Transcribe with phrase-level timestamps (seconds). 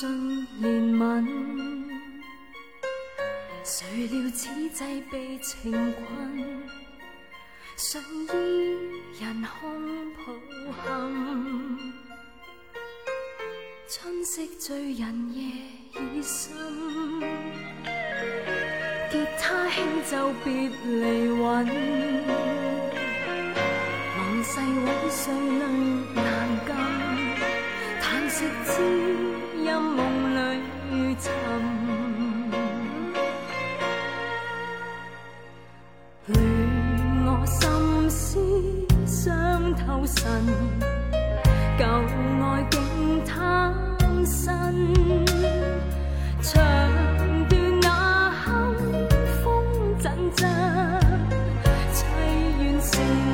[0.00, 1.26] 尽怜悯，
[3.64, 6.62] 谁料此际被情困，
[7.76, 8.28] 常依
[9.20, 9.58] 人空
[10.14, 10.22] 抱
[10.84, 10.86] 憾，
[13.88, 15.42] 春色醉人夜
[16.14, 16.54] 已深，
[19.10, 21.42] 吉他轻奏别离韵。
[24.44, 25.60] 细揾碎泪
[26.14, 26.24] 难
[26.64, 26.70] 禁，
[28.00, 28.70] 叹息知
[40.16, 40.24] 神，
[41.78, 43.74] 旧爱竟贪
[44.24, 44.48] 新，
[46.40, 46.62] 唱
[47.48, 48.46] 断那堪
[49.42, 49.44] 风
[50.00, 50.48] 阵阵，
[51.92, 51.96] 凄
[52.62, 52.90] 怨是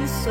[0.06, 0.24] 谁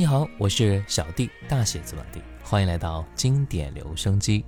[0.00, 4.42] 你好，我是小弟，大写字母弟，欢迎来到经典留声机。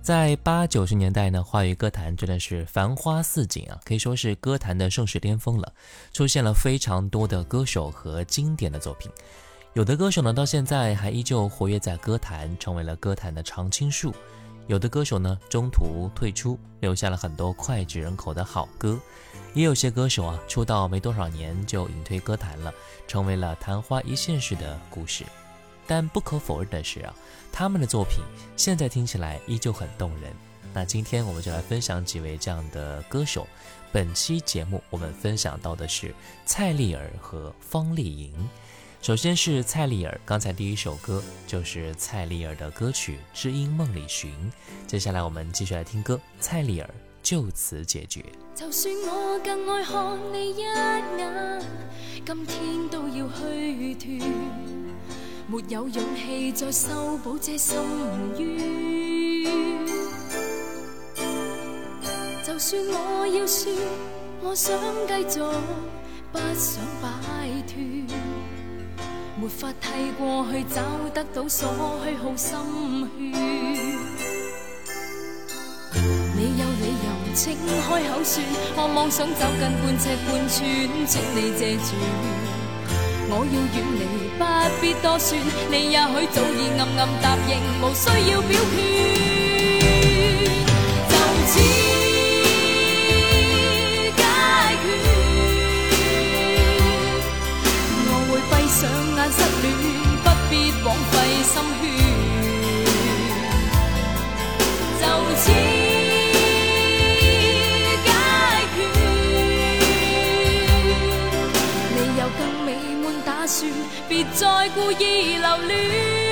[0.00, 5.70] 在八九十年代呢，华语歌坛真的是繁花似锦啊，可以说是歌坛的盛世巅峰了，
[6.14, 9.12] 出现了非常多的歌手和经典的作品。
[9.74, 14.10] 有的歌手呢，到现在还依旧活跃在歌坛，成为了歌坛的常青树；
[14.68, 19.00] 有的歌手呢，中途退出，留下了很多脍炙人口的好歌。
[19.54, 22.72] 也有些歌手啊，出道没多少年就隐退歌坛了，
[23.06, 25.24] 成为了昙花一现式的故事。
[25.86, 27.14] 但不可否认的是啊，
[27.50, 28.22] 他们的作品
[28.58, 30.30] 现在听起来依旧很动人。
[30.74, 33.48] 那今天我们就来分享几位这样的歌手。
[33.90, 36.14] 本期节目我们分享到的是
[36.44, 38.34] 蔡丽儿和方丽莹。
[39.00, 44.30] 首先是蔡丽儿，刚才第一首歌就是蔡丽儿的歌曲《知音梦里寻》。
[44.88, 46.90] 接下来我们继续来听歌，蔡丽儿。
[47.20, 48.24] 就此解决。
[48.54, 51.12] 就算我更爱看你一眼，
[52.24, 54.08] 今天都要虚脱，
[55.46, 57.76] 没有勇气再修补这心
[58.38, 58.48] 愿。
[62.44, 63.72] 就算我要说，
[64.42, 65.40] 我想继续，
[66.32, 67.37] 不想摆
[69.48, 70.82] 没法替过去找
[71.14, 71.70] 得到所
[72.04, 72.58] 虚耗心
[73.16, 73.32] 血。
[76.36, 78.44] 你有理由请开口说，
[78.76, 80.60] 我妄想走近半尺半寸，
[81.06, 81.96] 请你借住。
[83.30, 84.04] 我要远离，
[84.36, 84.44] 不
[84.82, 85.38] 必多说。
[85.70, 89.37] 你也许早已暗暗答应，无需要表劝。
[98.80, 99.66] 上眼失恋
[100.22, 100.52] 不必
[100.84, 101.84] 枉费心血。
[105.00, 105.02] 就
[105.34, 105.42] 此
[108.04, 108.08] 解
[108.76, 108.78] 决。
[111.92, 112.68] 你有更美
[113.02, 113.68] 满打算
[114.08, 116.27] 别再故意留恋。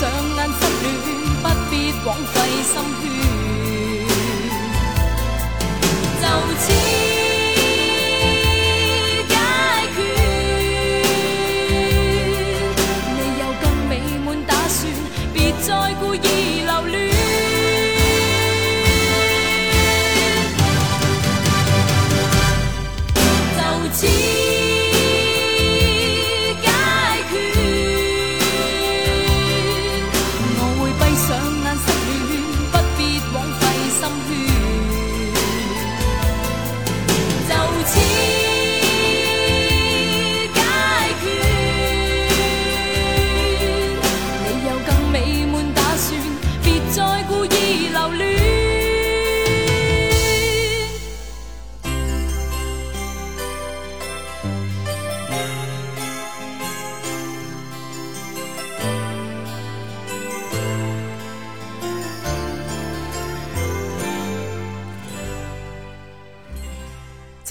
[0.00, 0.86] 上眼失戀，
[1.40, 1.72] 不必
[2.04, 3.02] 枉费心血，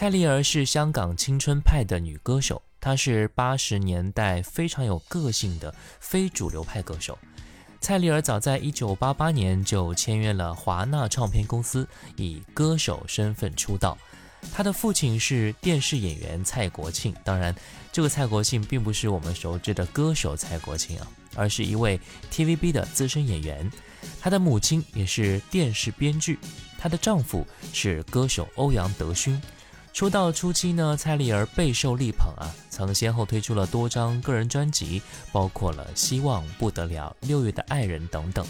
[0.04, 7.18] 蔡丽儿是香港青春派的女歌手，她是八十年代非常有个性的非主流派歌手。
[7.80, 13.98] 蔡丽儿早在一九八八年就签约了华纳唱片公司，以歌手身份出道。
[14.54, 17.56] 她的父亲是电视演员蔡国庆，当然，
[17.94, 21.98] 这个蔡国庆并不是我们熟知的歌手蔡国庆啊，而是一位
[22.30, 23.72] TVB 的资深演员。
[24.20, 26.38] 她的母亲也是电视编剧，
[26.78, 29.42] 她的丈夫是歌手欧阳德勋。
[29.94, 38.46] 出道初期呢，蔡丽儿备受力捧啊，曾先后推出了多张个人专辑，包括了《希望》、《不得了》、《六月的爱人》等等。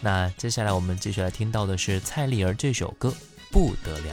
[0.00, 3.10] 那接下来我们继续来听到的是蔡丽儿这首歌
[3.52, 4.12] 《不得了》。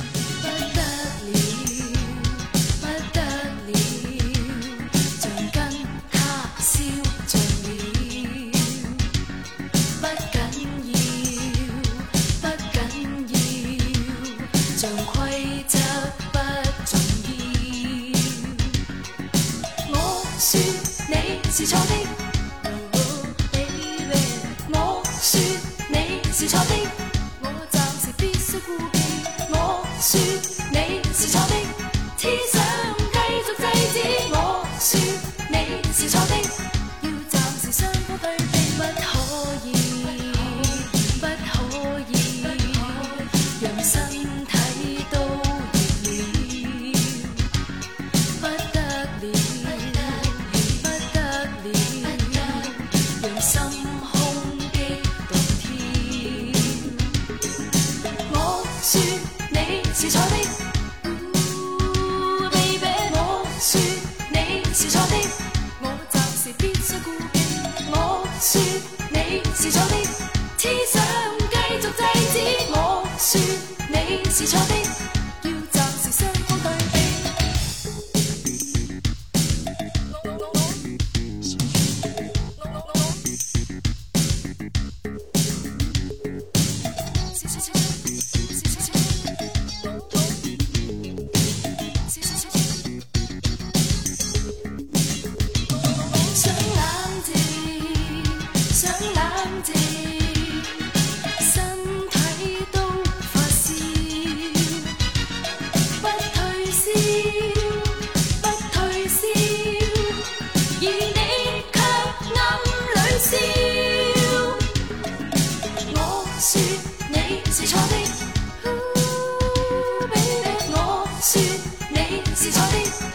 [122.35, 123.14] 是错的，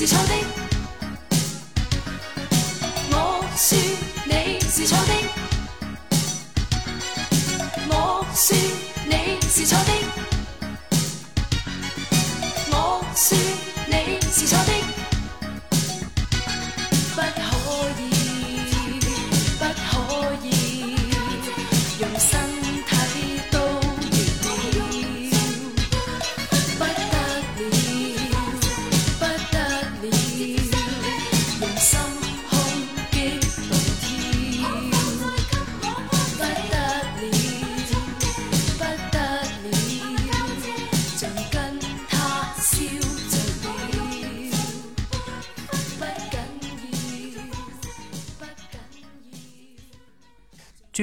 [0.00, 0.59] 是错的，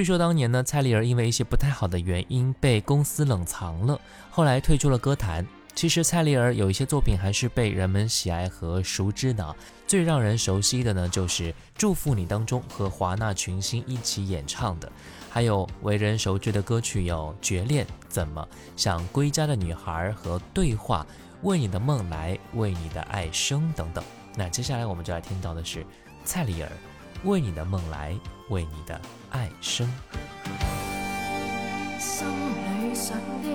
[0.07, 3.99] 说当年呢，蔡丽儿因为一些不太好的原因被公司冷藏了，
[4.31, 5.45] 后来退出了歌坛。
[5.75, 14.89] 其实蔡丽儿有一些作品还是被人们喜爱和熟知的，最让人熟悉的呢就是《祝福你》当中和华纳群星一起演唱的，
[15.29, 18.47] 还有为人熟知的歌曲有《绝恋》、怎么
[18.77, 21.05] 想《归家的女孩》和《对话》、
[21.47, 24.01] 为你的梦来，为你的爱生等等。
[24.35, 25.85] 那接下来我们就来听到的是
[26.23, 26.71] 蔡丽儿
[27.29, 28.13] 《为你的梦来》
[28.49, 28.99] 《为你的
[29.31, 29.87] 愛生》。
[31.99, 33.47] 心裏想的，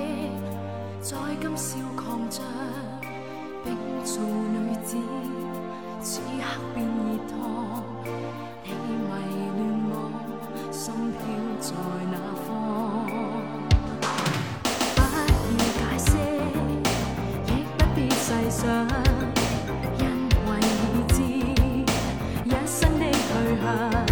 [1.01, 2.43] 在今宵抗着，
[3.65, 4.97] 冰做女子，
[6.03, 6.91] 此刻變熱
[7.29, 7.33] 燙。
[8.65, 9.11] 你迷
[9.57, 9.93] 亂我，
[10.71, 11.21] 心飄
[11.61, 11.71] 在
[12.11, 12.15] 哪
[12.45, 12.49] 方？
[14.95, 14.99] 不
[15.59, 16.13] 要解釋，
[17.49, 18.63] 亦不必細想，
[19.99, 20.01] 因
[20.47, 20.49] 為
[20.83, 21.17] 已知
[22.45, 23.23] 一生的去
[23.63, 24.12] 向。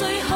[0.00, 0.29] 最后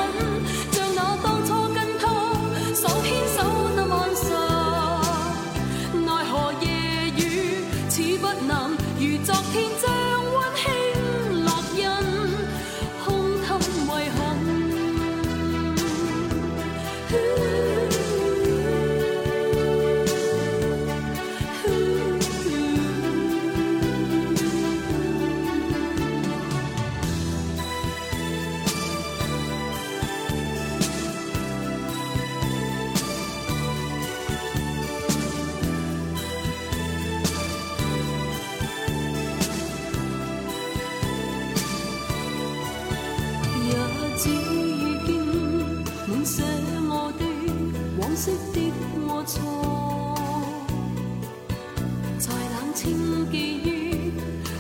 [52.75, 54.11] 清记忆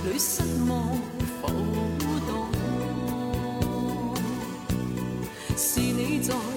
[0.09, 0.97] 里失望
[1.41, 1.49] 浮
[2.29, 2.49] 荡
[5.57, 6.54] 是你在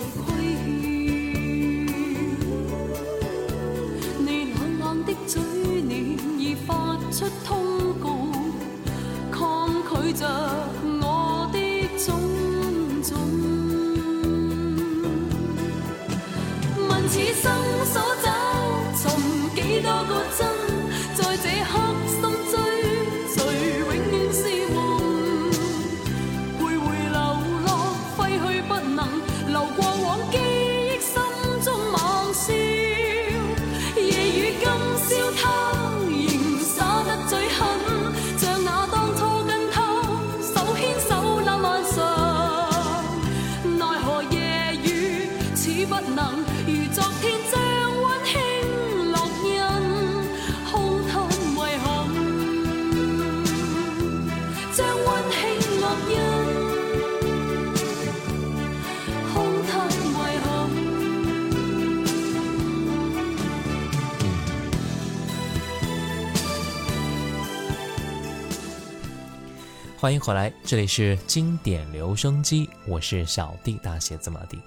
[70.07, 74.57] 欢迎回来，这里是经典留声机，我是小弟，大写字母弟。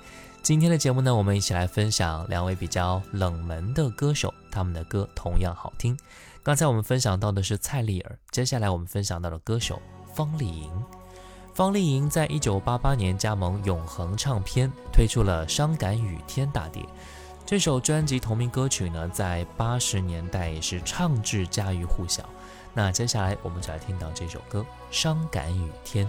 [0.42, 5.98] 今天的节目呢，我们一起来分享两位比较冷门的歌手，他们的歌同样好听。
[6.42, 9.81] 刚才我们分享到的是蔡丽尔，接下来我们分享到的歌手
[10.12, 10.70] 方丽莹。
[11.55, 16.85] 方丽莹在一九八八年加盟永恒唱片，推出了《伤感雨天》大碟。
[17.46, 22.29] 这首专辑同名歌曲呢，在八十年代也是唱至家喻户晓。
[22.83, 26.07] 那接下来我们就来听到这首歌伤感雨天。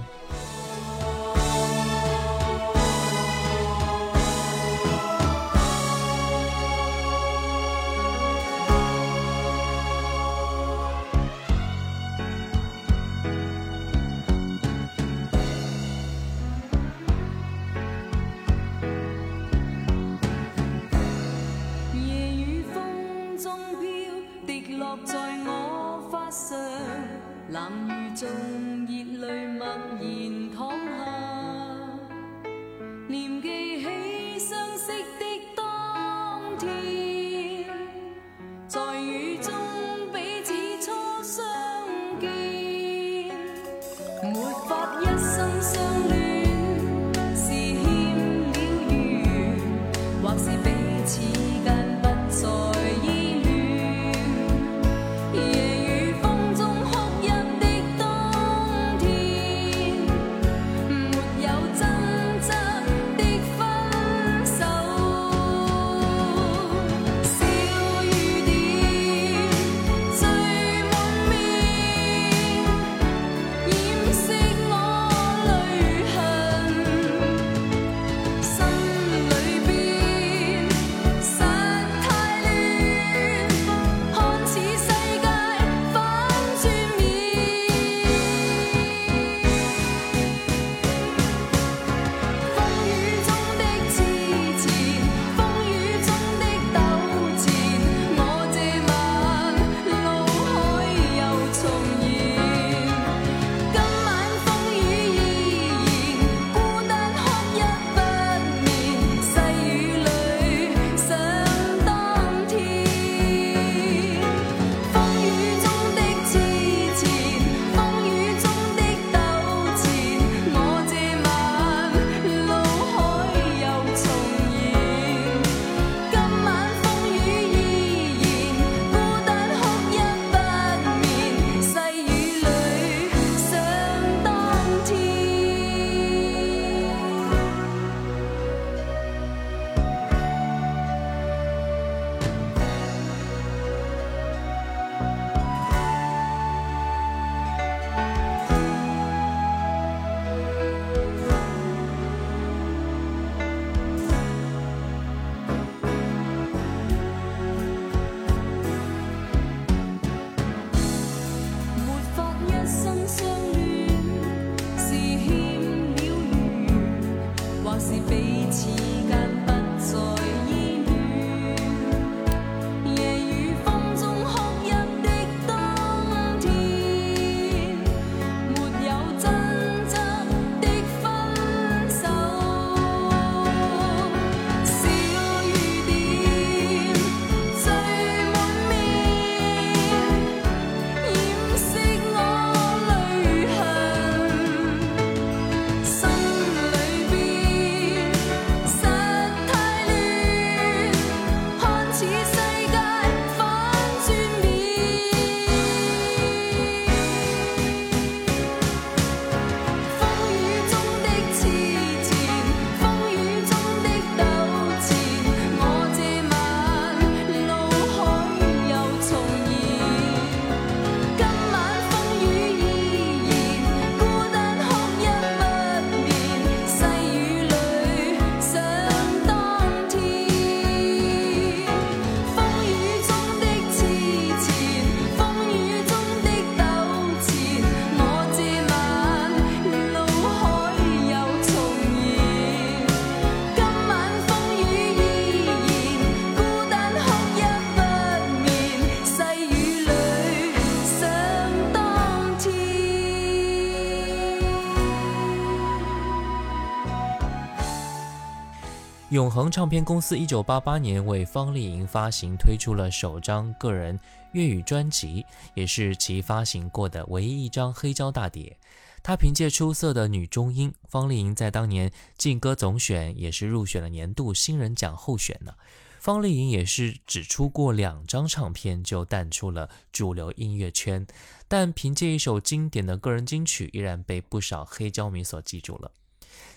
[259.11, 263.99] 永恒唱片公司一九八八年为方丽莹发行推出了首张个人
[264.31, 268.57] 粤语专辑也是其发行过的唯一一张黑胶大碟。
[269.03, 275.51] 她凭借出色的女中音方丽莹在当年劲歌总选也是入选了年度新人奖候选呢。
[275.99, 281.05] 方丽莹也是只出过两张唱片就淡出了主流音乐圈
[281.49, 285.91] 但凭借一首经典的个人金曲依然被不少黑胶迷所记住了。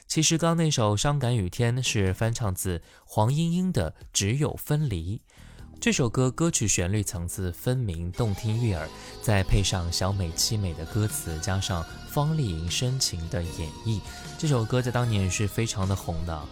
[0.06, 5.18] 其实刚那首《伤感雨天》是翻唱自黄莺莺的《只有分离》。
[5.80, 8.88] 这首歌歌曲旋律层次分明，动听悦耳，
[9.20, 14.00] 再配上小美凄美的歌词，加上方丽莹深情的演绎，
[14.38, 16.46] 这首歌在当年是非常的红的。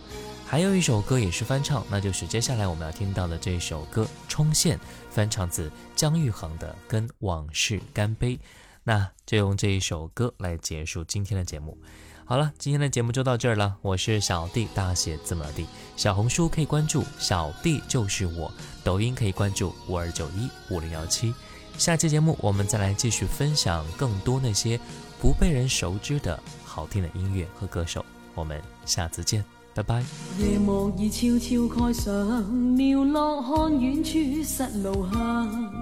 [0.44, 4.76] 还有一首歌也是翻唱，那就是接下来我们要听到的这首歌《冲线》，
[5.08, 8.36] 翻唱自姜育恒的《跟往事干杯》。
[8.84, 11.78] 那就用这一首歌来结束今天的节目。
[12.24, 13.76] 好了，今天的节目就到这儿了。
[13.82, 15.66] 我是小弟，大写字母弟。
[15.96, 18.50] 小红书可以关注小弟就是我，
[18.82, 21.34] 抖音可以关注五二九一五零幺七。
[21.76, 24.78] 下期节目我们再来继续分享更多那些
[25.20, 28.04] 不被人熟知的好听的音乐和歌手。
[28.34, 29.44] 我们下次见。
[29.74, 30.02] 拜拜。
[30.38, 34.12] 夜幕已悄悄盖上，描落看远处
[34.44, 35.72] 失路向，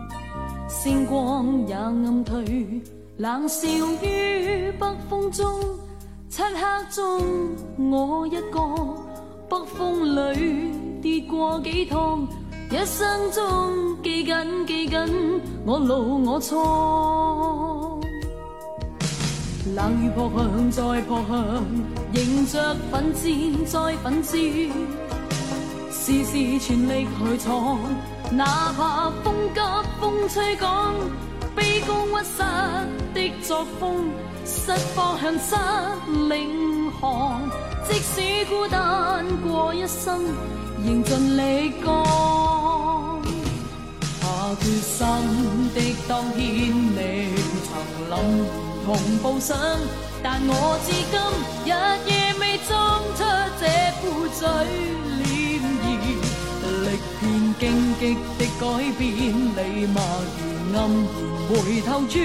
[0.68, 2.80] 星光也暗退，
[3.18, 3.68] 冷笑
[4.02, 5.46] 于北风中。
[6.30, 7.56] 漆黑中，
[7.90, 8.60] 我一个
[9.48, 10.70] 北风里
[11.02, 12.24] 跌过几趟，
[12.70, 18.00] 一生中记紧记紧我路我错。
[19.74, 21.64] 冷雨扑向再扑向，
[22.14, 24.32] 迎着奋战再奋战，
[25.90, 27.80] 事事全力去闯，
[28.30, 29.60] 哪怕风急
[30.00, 30.94] 风吹赶，
[31.56, 32.44] 卑躬屈膝
[33.14, 34.10] 的作风，
[34.50, 35.54] 失方向失
[36.28, 37.48] 领航，
[37.88, 40.24] 即使孤单过一生，
[40.84, 41.86] 仍尽力干。
[44.20, 44.26] 下
[44.60, 44.98] 决心
[45.74, 46.40] 的当天，
[46.74, 46.98] 你
[47.66, 47.70] 曾
[48.10, 48.12] 谂。
[48.84, 48.88] 同
[49.22, 49.56] 步想，
[50.22, 50.52] 但我
[50.84, 51.14] 至今
[51.64, 51.68] 日
[52.08, 52.10] 夜
[52.40, 52.70] 未装
[53.14, 53.18] 出
[53.60, 53.62] 这
[54.00, 54.02] 副
[54.34, 54.40] 嘴
[55.20, 55.28] 脸
[55.62, 56.86] 儿，力
[57.20, 57.22] 遍
[57.60, 57.62] 荆
[58.00, 58.02] 棘
[58.36, 58.62] 的改
[58.98, 59.96] 变，你默
[60.34, 60.88] 然黯然
[61.48, 62.18] 回头转，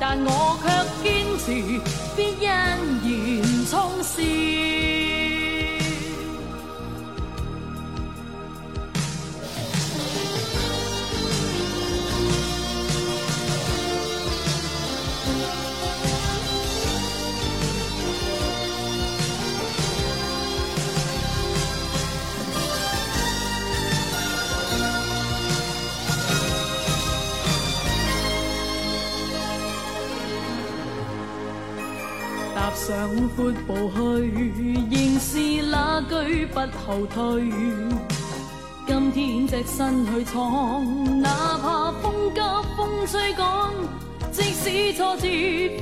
[0.00, 0.66] 但我却
[1.02, 1.04] 坚
[1.38, 1.44] 持
[2.16, 3.06] 必欣然
[3.70, 5.35] 冲线。
[32.86, 35.40] 上阔步去，仍是
[35.72, 37.50] 那句不后退。
[38.86, 42.40] 今天只身去闯，哪怕风急
[42.76, 43.72] 风吹赶，
[44.30, 45.26] 即使挫折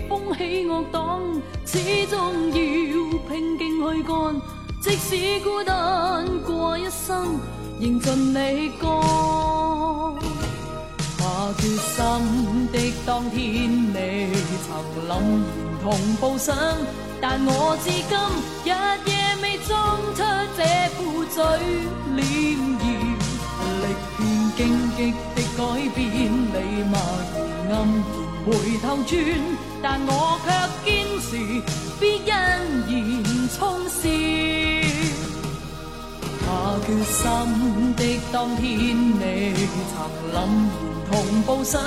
[0.08, 1.20] 风起恶挡，
[1.66, 4.40] 始终要拼劲去干。
[4.80, 7.38] 即使孤单过一生，
[7.78, 9.53] 仍尽力干。
[11.44, 12.00] 下决心
[12.72, 13.94] 的当天，你
[14.64, 14.72] 曾
[15.09, 15.12] 临。
[15.83, 16.57] 同步想，
[17.20, 18.16] 但我至今
[18.64, 18.72] 日
[19.04, 20.22] 夜未装出
[20.57, 20.64] 这
[20.96, 21.44] 副嘴
[22.16, 22.24] 脸
[22.80, 23.85] 儿，力
[24.16, 24.18] 骗
[24.57, 24.59] 荆
[24.96, 24.98] 棘
[25.35, 25.61] 的改
[25.94, 26.02] 变，
[26.33, 26.57] 你
[26.88, 27.72] 默然黯然
[28.46, 28.48] 回
[28.80, 29.12] 头转，
[29.83, 30.11] 但我
[30.46, 30.48] 却
[30.87, 30.88] 坚
[31.20, 31.28] 持
[32.00, 32.90] 必欣然
[33.54, 34.02] 冲线。
[36.40, 36.46] 下
[36.87, 37.22] 决心
[37.94, 38.00] 的
[38.33, 38.64] 当天，
[38.96, 39.20] 你
[39.92, 39.94] 曾
[40.33, 40.37] 凛然
[41.14, 41.81] 同步上，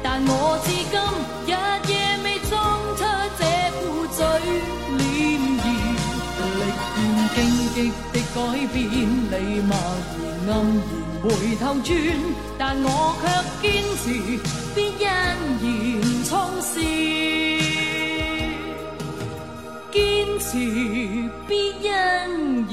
[0.00, 0.94] 但我至今
[1.44, 1.50] 日
[1.90, 2.54] 夜未装
[2.94, 3.02] 出
[3.36, 3.42] 这
[3.74, 4.22] 副嘴
[4.96, 5.02] 脸
[5.58, 5.64] 儿。
[6.46, 6.62] 历
[6.94, 6.94] 遍
[7.34, 7.36] 荆
[7.74, 7.76] 棘。
[8.12, 8.36] 的改
[8.72, 8.78] 变，
[9.30, 9.72] 你默
[10.46, 10.50] 然黯然
[11.22, 11.24] 回
[11.56, 11.88] 头转，
[12.58, 12.86] 但我
[13.20, 13.24] 却
[13.62, 13.68] 坚
[14.02, 14.04] 持
[14.74, 15.66] 必欣然
[16.28, 16.30] 冲
[16.60, 16.78] 线，
[19.90, 19.98] 坚
[20.38, 20.48] 持
[21.48, 22.70] 必欣然